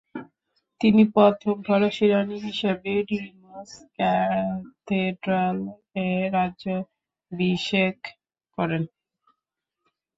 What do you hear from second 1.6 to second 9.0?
ফরাসি রাণি হিসেবে রিমস ক্যাথেড্রাল এ রাজ্যাভিষেক করেন।